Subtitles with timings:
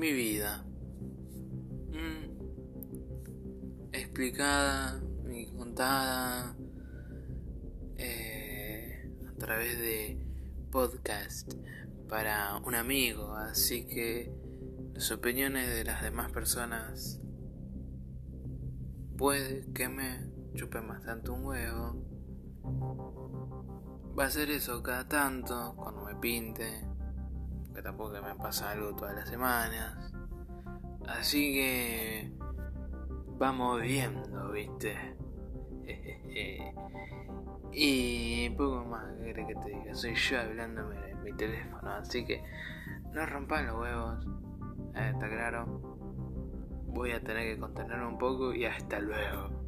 [0.00, 0.64] mi vida.
[1.92, 2.24] Mm.
[3.92, 4.98] Explicada
[5.30, 6.56] y contada
[7.98, 10.26] eh, a través de
[10.70, 11.52] podcast
[12.08, 14.32] para un amigo, así que
[14.94, 17.20] las opiniones de las demás personas
[19.18, 22.02] puede que me chupen bastante un huevo.
[24.18, 26.86] Va a ser eso cada tanto, cuando me pinte,
[27.74, 30.12] que tampoco me pasa algo todas las semanas.
[31.06, 32.32] Así que
[33.38, 34.96] vamos viendo, ¿viste?
[37.72, 42.42] y poco más que que te diga, soy yo hablándome en mi teléfono, así que
[43.12, 44.26] no rompan los huevos,
[44.94, 45.66] eh, está claro.
[46.86, 49.59] Voy a tener que contenerme un poco y hasta luego.